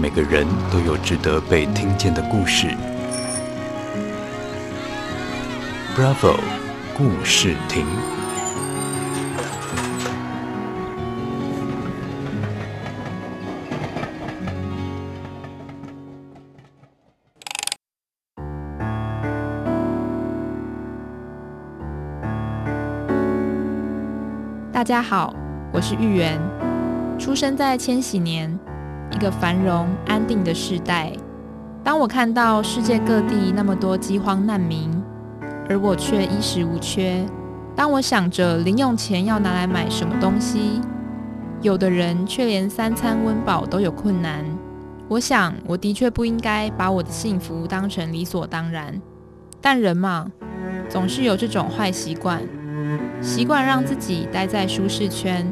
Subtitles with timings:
[0.00, 2.68] 每个人都有值得被听见的故事。
[5.96, 6.38] Bravo，
[6.96, 7.84] 故事亭。
[24.72, 25.34] 大家好，
[25.72, 26.40] 我是玉圆，
[27.18, 28.56] 出生在千禧年，
[29.10, 31.12] 一个繁荣安定的时代。
[31.84, 34.90] 当我看到世界各地那么多饥荒难民，
[35.68, 37.24] 而我却衣食无缺；
[37.74, 40.80] 当我想着零用钱要拿来买什么东西，
[41.62, 44.44] 有的人却连三餐温饱都有困难。
[45.08, 49.00] 我想，我的确不应该把我的幸福当成理所当然。
[49.60, 50.26] 但人嘛，
[50.88, 52.42] 总是有这种坏习惯。
[53.20, 55.50] 习惯让自己待在舒适圈，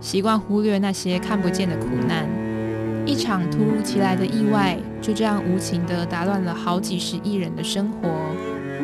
[0.00, 2.26] 习惯忽略那些看不见的苦难。
[3.08, 8.10] 一场突如其来的意外，就这样无情地打乱了好几十亿人的生活。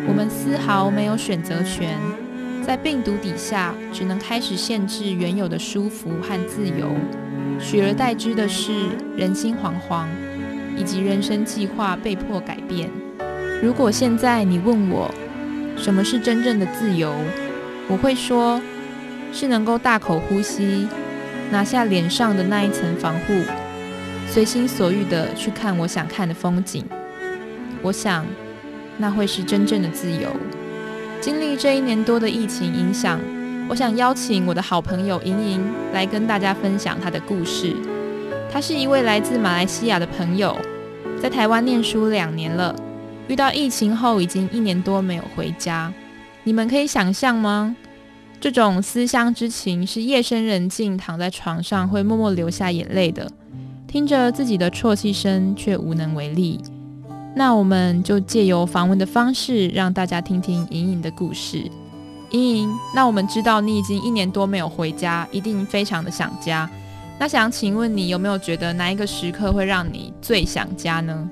[0.08, 1.98] 我们丝毫没有选择权，
[2.66, 6.88] 在病毒底下，只能开始限制原有的舒服和自由。
[7.60, 8.72] 取而代之的是
[9.14, 10.06] 人心惶惶，
[10.74, 12.88] 以及人生计划被迫改变。
[13.62, 15.12] 如果现在你问我，
[15.76, 17.14] 什么是真正的自由？
[17.88, 18.58] 我会说，
[19.34, 20.88] 是能够大口呼吸，
[21.50, 23.34] 拿下脸上的那一层防护，
[24.34, 26.84] 随心所欲地去看我想看的风景。
[27.80, 28.26] 我想，
[28.98, 30.28] 那会是真正的自由。
[31.20, 33.20] 经历这一年多的疫情影响，
[33.68, 37.76] 我想邀请我的好朋友莹莹来跟大家分享她的故事。
[38.50, 40.58] 她是一位来自马来西亚的朋友，
[41.22, 42.74] 在台湾念书两年了，
[43.28, 45.92] 遇到疫情后已经一年多没有回家。
[46.42, 47.76] 你们可以想象吗？
[48.40, 53.30] 这种思乡之情是夜深人静躺在床上会默默流下眼泪的，
[53.94, 56.60] 听着自己的啜泣声却无能为力。
[57.36, 61.70] 那我们就借由访问的方式，让大家听听莹莹的故事。
[62.32, 66.68] 莹莹，那我们知道你已经一年多没有回家，一定非常的想家。
[67.20, 71.30] 那想请问你有没有觉得哪一个时刻会让你最想家呢？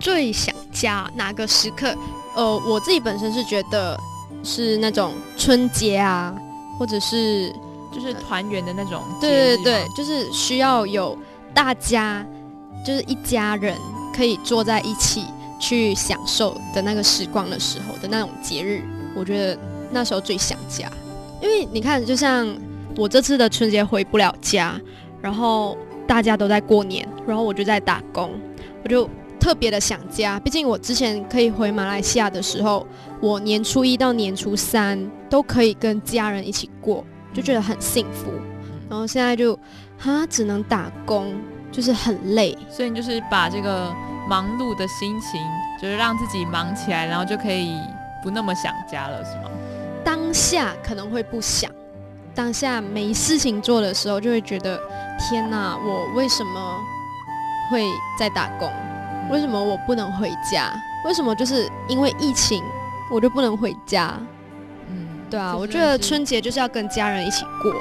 [0.00, 1.94] 最想家哪个时刻？
[2.34, 3.96] 呃，我自己本身是觉得。
[4.42, 6.34] 是那种春节啊，
[6.78, 7.50] 或者是
[7.90, 11.16] 就是团圆的那种，对对对，就是需要有
[11.54, 12.26] 大家，
[12.84, 13.76] 就是一家人
[14.14, 15.24] 可以坐在一起
[15.60, 18.82] 去享受的那个时光的时候的那种节日，
[19.14, 19.58] 我觉得
[19.90, 20.90] 那时候最想家。
[21.40, 22.46] 因为你看，就像
[22.96, 24.78] 我这次的春节回不了家，
[25.22, 28.30] 然后大家都在过年，然后我就在打工，
[28.82, 29.08] 我就。
[29.40, 32.86] 特别的想家，毕竟我之前可以回马来西亚的时候，
[33.20, 34.98] 我年初一到年初三
[35.28, 37.04] 都可以跟家人一起过，
[37.34, 38.30] 就觉得很幸福。
[38.88, 39.54] 然后现在就
[39.98, 41.34] 哈只能打工，
[41.72, 42.56] 就是很累。
[42.70, 43.92] 所以你就是把这个
[44.28, 45.40] 忙碌的心情，
[45.80, 47.78] 就是让自己忙起来，然后就可以
[48.22, 49.50] 不那么想家了，是吗？
[50.04, 51.70] 当下可能会不想，
[52.34, 54.78] 当下没事情做的时候，就会觉得
[55.18, 56.78] 天哪，我为什么
[57.70, 57.84] 会
[58.18, 58.70] 在打工？
[59.30, 60.70] 为什么我不能回家？
[61.06, 62.62] 为什么就是因为疫情，
[63.10, 64.12] 我就不能回家？
[64.88, 67.72] 嗯，对啊，我觉得春节就是要跟家人一起过。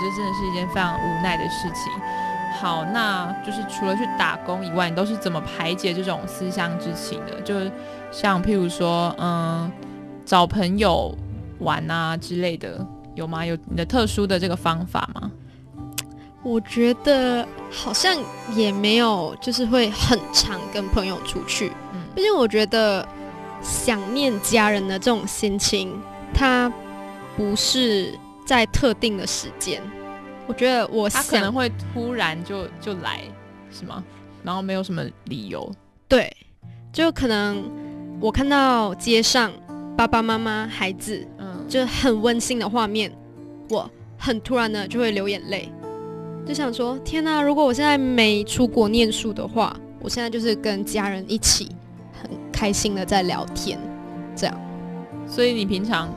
[0.00, 1.92] 这真的是一件非常无奈的事情。
[2.60, 7.40] 好，那就是除了去打工以外，你都是怎么排解这种思乡之情的？
[7.42, 7.70] 就是
[8.10, 9.70] 像譬如说，嗯，
[10.24, 11.16] 找朋友
[11.60, 13.46] 玩啊之类的，有吗？
[13.46, 15.30] 有你的特殊的这个方法吗？
[16.42, 18.16] 我觉得好像
[18.54, 21.70] 也没有，就是会很常跟朋友出去。
[21.92, 23.06] 嗯，毕竟我觉得
[23.62, 26.00] 想念家人的这种心情，
[26.32, 26.72] 它
[27.36, 29.82] 不是在特定的时间。
[30.46, 33.20] 我觉得我想，他可能会突然就就来，
[33.70, 34.02] 是吗？
[34.42, 35.70] 然后没有什么理由。
[36.08, 36.34] 对，
[36.90, 37.62] 就可能
[38.18, 39.52] 我看到街上
[39.94, 43.12] 爸爸妈妈、孩子，嗯，就很温馨的画面，
[43.68, 45.70] 我很突然的就会流眼泪。
[46.46, 47.42] 就想说，天哪！
[47.42, 51.68] 如果我现在没出国念书的话，我现在就是跟家人一起
[52.22, 53.78] 很开心的在聊天，
[54.34, 54.60] 这样。
[55.26, 56.08] 所以你平常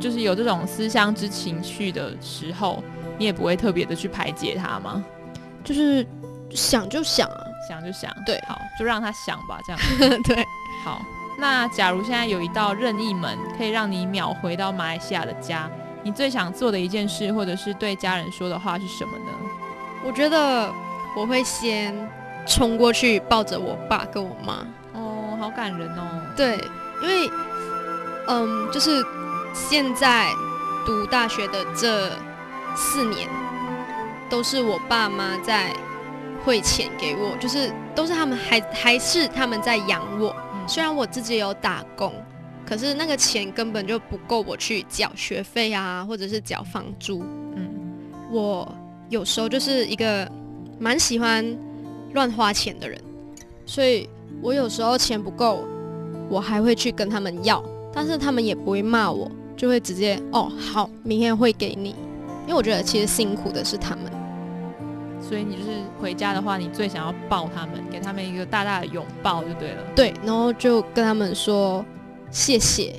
[0.00, 2.82] 就是有这种思乡之情绪的时候，
[3.18, 5.04] 你也不会特别的去排解它吗？
[5.62, 6.06] 就是
[6.50, 8.10] 想就想啊，想就想。
[8.24, 10.22] 对，好，就让他想吧，这样。
[10.24, 10.44] 对，
[10.82, 11.00] 好。
[11.38, 15.70] 那假如现在有一道任意门，可以让你秒回到马来西亚的家，
[16.02, 19.32] 你最想做的一件事，或者是对家人说的话是什么呢？
[20.04, 20.70] 我觉得
[21.16, 21.94] 我会先
[22.46, 24.66] 冲过去抱着我爸跟我妈。
[24.92, 26.22] 哦，好感人哦。
[26.36, 26.58] 对，
[27.02, 27.30] 因为
[28.26, 29.02] 嗯，就是
[29.52, 30.30] 现在
[30.84, 32.10] 读大学的这
[32.74, 33.28] 四年，
[34.28, 35.74] 都是我爸妈在
[36.44, 40.34] 汇钱给我，就是都是他们还还是他们在养我。
[40.66, 42.12] 虽然我自己有打工，
[42.64, 47.22] 可是那个钱根本就不够我去缴学费啊，或者是缴房租。
[47.56, 47.68] 嗯，
[48.30, 48.72] 我
[49.08, 50.30] 有时候就是一个
[50.78, 51.44] 蛮喜欢
[52.14, 53.00] 乱花钱的人，
[53.66, 54.08] 所以
[54.40, 55.64] 我有时候钱不够，
[56.28, 61.90] 我还会去跟他们要，但是他们也不会骂我，就会直接哦好，明天会给你。
[62.46, 64.04] 因为我觉得其实辛苦的是他们。
[65.20, 69.82] 所以你就是回家的话，你最想要抱他们，给他们一个大大的拥抱就对了。
[69.94, 71.84] 对，然后就跟他们说
[72.30, 72.94] 谢谢，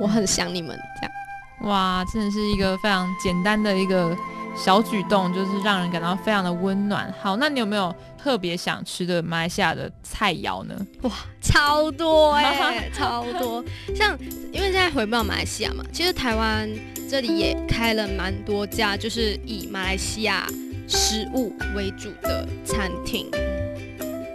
[0.00, 1.70] 我很想你们这样。
[1.70, 4.16] 哇，真的是一个非常简单的一个
[4.56, 7.12] 小举动，就是让人感到非常的温暖。
[7.20, 10.74] 好，那你有没有特别想吃的马来西亚的菜肴呢？
[11.02, 11.10] 哇，
[11.40, 13.64] 超多哎、欸， 超多。
[13.94, 14.18] 像
[14.52, 16.68] 因为现在回不到马来西亚嘛，其实台湾
[17.08, 20.46] 这里也开了蛮多家，就是以马来西亚。
[20.92, 23.30] 食物为主的餐厅，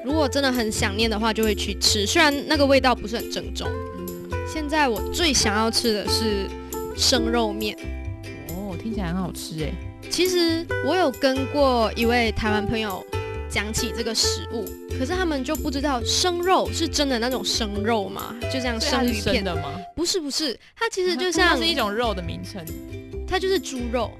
[0.05, 2.07] 如果真的很想念的话，就会去吃。
[2.07, 3.67] 虽然那个味道不是很正宗。
[4.47, 6.47] 现在我最想要吃的是
[6.95, 7.77] 生肉面。
[8.51, 9.73] 哦，听起来很好吃哎。
[10.09, 13.05] 其实我有跟过一位台湾朋友
[13.49, 14.65] 讲起这个食物，
[14.97, 18.35] 可是他们就不知道生肉是真的那种生肉吗？
[18.51, 19.79] 就像生鱼片的吗？
[19.95, 22.63] 不是不是，它其实就像 它是一种肉的名称，
[23.27, 24.11] 它就是猪肉。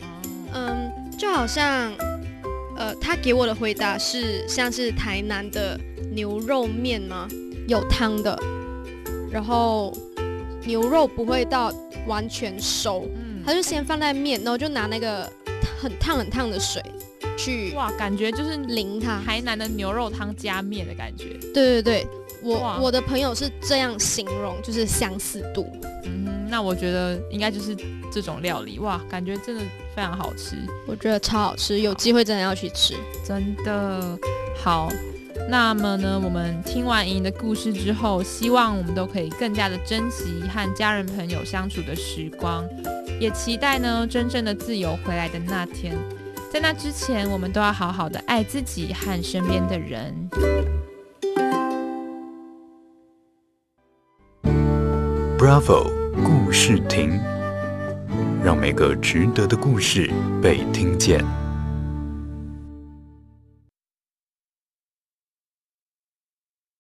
[0.54, 1.94] 嗯，就好像。
[2.78, 5.80] 呃，他给我的回答是像是台南的
[6.12, 7.26] 牛肉面吗？
[7.70, 8.38] 有汤的，
[9.32, 9.98] 然后
[10.66, 11.72] 牛肉不会到
[12.06, 15.26] 完全熟，嗯，他就先放在面，然后就拿那个
[15.80, 16.82] 很烫很烫的水
[17.38, 19.22] 去，哇，感觉就是淋它。
[19.26, 21.38] 台南的牛肉汤加面的感觉。
[21.54, 22.08] 对对对，
[22.42, 25.68] 我我的朋友是这样形容，就是相似度。
[26.04, 27.76] 嗯，那我觉得应该就是
[28.12, 29.62] 这种料理，哇，感觉真的。
[29.96, 32.96] 非常好吃，我觉得超好吃，有机会真的要去吃，
[33.26, 34.20] 真的
[34.54, 34.90] 好。
[35.48, 42.66] 那么呢，我们听完莹莹的故事之后，希望我们都可以更加的珍惜和家人朋友相处的时光，
[43.20, 45.96] 也期待呢真正的自由回来的那天。
[46.52, 50.14] 在那之前，我们都要好好的爱自己和身边的人。
[55.38, 55.92] Bravo，
[56.24, 57.20] 故事亭。
[58.44, 60.10] 让每个值得的故事
[60.42, 61.45] 被听见。